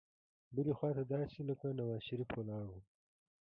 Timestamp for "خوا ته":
0.77-1.03